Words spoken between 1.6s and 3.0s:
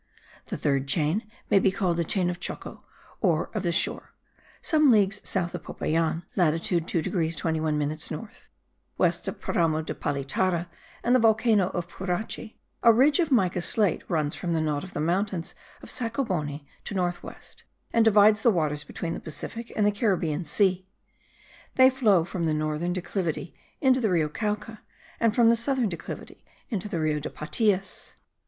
called the chain of Choco,